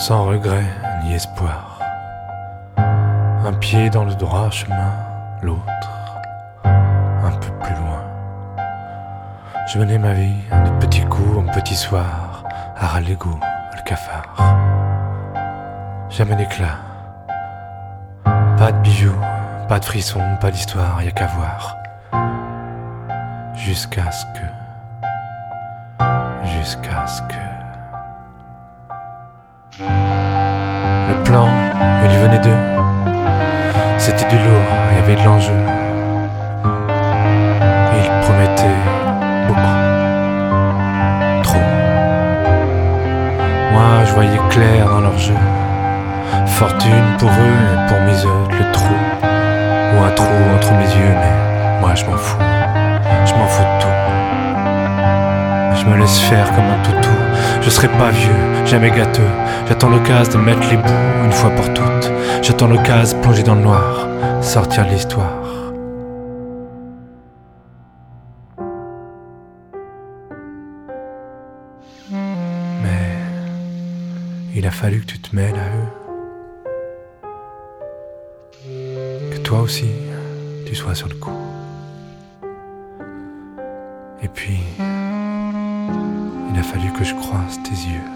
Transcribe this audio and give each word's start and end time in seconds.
sans 0.00 0.24
regret 0.24 0.64
ni 1.04 1.12
espoir. 1.12 1.78
Un 3.44 3.52
pied 3.52 3.90
dans 3.90 4.04
le 4.04 4.14
droit 4.14 4.50
chemin, 4.50 4.92
l'autre 5.42 5.92
un 6.64 7.30
peu 7.32 7.52
plus 7.62 7.74
loin. 7.74 8.02
Je 9.68 9.78
menais 9.78 9.98
ma 9.98 10.14
vie 10.14 10.40
de 10.50 10.70
petits 10.80 11.04
coups 11.04 11.38
en 11.38 11.52
petits 11.52 11.76
soirs, 11.76 12.44
à 12.78 12.86
râler 12.86 13.18
le 13.20 13.82
cafard. 13.84 14.34
Jamais 16.08 16.36
d'éclat, 16.36 16.78
pas 18.24 18.72
de 18.72 18.78
bijoux, 18.78 19.20
pas 19.68 19.80
de 19.80 19.84
frissons, 19.84 20.24
pas 20.40 20.50
d'histoire, 20.50 21.02
y 21.02 21.08
a 21.08 21.10
qu'à 21.10 21.26
voir. 21.26 21.76
Jusqu'à 23.54 24.10
ce 24.10 24.24
que, 24.24 24.46
jusqu'à 26.46 27.06
ce 27.06 27.20
que. 27.20 27.59
Plan, 31.30 31.48
il 32.04 32.10
venait 32.18 32.40
d'eux. 32.40 32.62
C'était 33.98 34.28
du 34.28 34.36
lourd, 34.36 34.68
il 34.90 34.96
y 34.96 35.00
avait 35.04 35.14
de 35.14 35.24
l'enjeu. 35.24 35.58
Il 37.98 38.06
promettait 38.24 38.80
beaucoup. 39.46 39.76
Trop. 41.44 41.66
Moi, 43.74 43.90
je 44.06 44.12
voyais 44.12 44.40
clair 44.48 44.88
dans 44.88 45.02
leur 45.02 45.18
jeu. 45.18 45.40
Fortune 46.46 47.08
pour 47.20 47.30
eux 47.30 47.60
et 47.74 47.78
pour 47.88 48.00
mes 48.08 48.20
autres, 48.24 48.56
le 48.58 48.72
trou. 48.72 48.96
Ou 49.92 50.02
un 50.02 50.10
trou 50.10 50.36
entre 50.56 50.72
mes 50.72 50.90
yeux, 51.00 51.14
mais 51.22 51.34
moi 51.80 51.94
je 51.94 52.04
m'en 52.06 52.16
fous. 52.16 52.42
Je 53.24 53.34
m'en 53.34 53.46
fous 53.46 53.68
de 53.70 53.76
tout. 53.82 53.98
Je 55.78 55.84
me 55.88 55.96
laisse 55.96 56.18
faire 56.18 56.48
comme 56.54 56.70
un 56.76 56.82
toutou. 56.82 57.29
Je 57.62 57.68
serai 57.68 57.88
pas 57.88 58.10
vieux, 58.10 58.64
jamais 58.64 58.90
gâteux. 58.90 59.22
J'attends 59.68 59.90
l'occasion 59.90 60.38
de 60.38 60.44
mettre 60.44 60.68
les 60.70 60.76
bouts 60.76 61.24
une 61.24 61.32
fois 61.32 61.50
pour 61.50 61.72
toutes. 61.72 62.10
J'attends 62.42 62.66
l'occasion 62.66 63.18
de 63.18 63.22
plonger 63.22 63.42
dans 63.42 63.54
le 63.54 63.60
noir, 63.60 64.08
sortir 64.42 64.86
de 64.86 64.90
l'histoire. 64.90 65.30
Mais 72.10 73.18
il 74.54 74.66
a 74.66 74.70
fallu 74.70 75.00
que 75.00 75.06
tu 75.06 75.20
te 75.20 75.36
mêles 75.36 75.54
à 75.54 75.68
eux. 75.76 75.90
Que 79.32 79.38
toi 79.38 79.60
aussi, 79.60 79.90
tu 80.66 80.74
sois 80.74 80.94
sur 80.94 81.08
le 81.08 81.14
coup. 81.14 81.30
Et 84.22 84.28
puis, 84.28 84.60
il 86.52 86.58
a 86.58 86.62
fallu 86.62 86.92
que 86.92 87.04
je 87.04 87.14
croise 87.14 87.60
tes 87.62 87.70
yeux. 87.70 88.10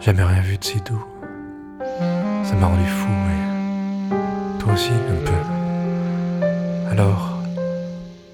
Jamais 0.00 0.22
rien 0.22 0.40
vu 0.42 0.58
de 0.58 0.64
si 0.64 0.80
doux. 0.80 1.04
Ça 2.42 2.54
m'a 2.56 2.66
rendu 2.66 2.84
fou, 2.86 3.08
mais 3.08 4.18
toi 4.58 4.74
aussi 4.74 4.90
un 4.90 5.24
peu. 5.24 6.90
Alors, 6.90 7.38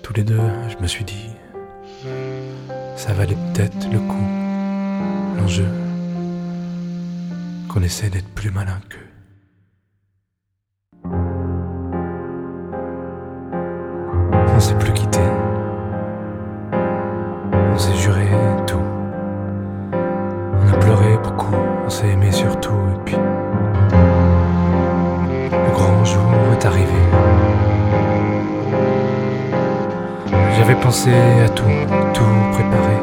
tous 0.03 0.13
les 0.15 0.25
deux, 0.25 0.41
je 0.69 0.83
me 0.83 0.87
suis 0.89 1.05
dit, 1.05 1.29
ça 2.97 3.13
valait 3.13 3.37
peut-être 3.53 3.89
le 3.93 4.01
coup, 4.01 4.29
l'enjeu, 5.39 5.69
qu'on 7.69 7.83
essaie 7.83 8.11
d'être 8.11 8.29
plus 8.35 8.51
malin 8.51 8.81
qu'eux. 8.89 9.10
J'avais 30.71 30.83
pensé 30.83 31.11
à 31.45 31.49
tout, 31.49 31.65
tout 32.15 32.23
préparé. 32.53 32.95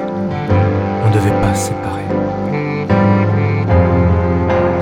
On 1.06 1.10
devait 1.12 1.38
pas 1.42 1.54
se 1.54 1.68
séparer. 1.68 2.06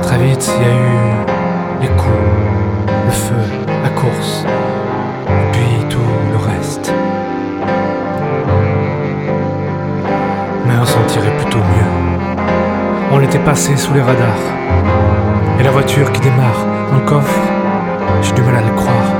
Très 0.03 0.18
vite, 0.19 0.51
il 0.56 0.62
y 0.62 0.69
a 0.69 0.75
eu 0.75 1.81
les 1.81 1.88
coups, 1.88 2.13
le 3.07 3.12
feu, 3.12 3.66
la 3.81 3.90
course, 3.90 4.46
puis 5.51 5.84
tout 5.90 5.97
le 6.31 6.38
reste. 6.38 6.94
Mais 10.67 10.75
on 10.79 10.85
s'en 10.85 11.02
tirait 11.07 11.35
plutôt 11.40 11.57
mieux. 11.57 12.35
On 13.12 13.19
était 13.19 13.40
passé 13.40 13.75
sous 13.78 13.96
les 13.96 14.02
radars. 14.02 14.46
Et 15.59 15.63
la 15.63 15.72
voiture 15.72 16.12
qui 16.12 16.22
démarre 16.22 16.63
dans 16.91 17.00
le 17.00 17.06
coffre, 17.06 17.40
j'ai 18.22 18.34
du 18.34 18.44
mal 18.44 18.57
à 18.57 18.62
le 18.62 18.75
croire. 18.75 19.12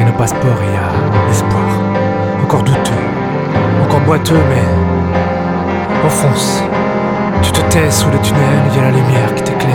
Et 0.00 0.04
nos 0.06 0.12
passeports, 0.12 0.62
il 0.62 0.72
y 0.72 0.76
a 0.78 1.28
l'espoir. 1.28 2.11
Mais 4.14 4.20
on 6.04 6.08
fonce. 6.10 6.62
Tu 7.40 7.50
te 7.50 7.60
tais 7.70 7.90
sous 7.90 8.10
le 8.10 8.18
tunnel, 8.18 8.42
il 8.68 8.76
y 8.76 8.78
a 8.78 8.82
la 8.82 8.90
lumière 8.90 9.34
qui 9.34 9.42
t'éclaire. 9.42 9.71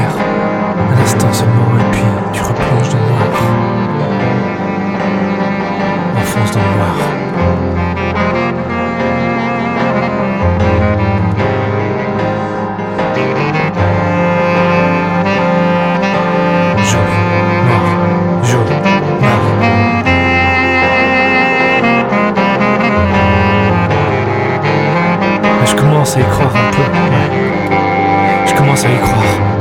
Commence 26.07 26.15
à 26.15 26.21
y 26.21 26.29
croire 26.29 26.55
un 26.55 26.71
peu. 26.71 26.79
ouais. 26.79 28.45
Je 28.45 28.53
commence 28.55 28.85
à 28.85 28.89
y 28.89 28.97
croire. 28.97 29.56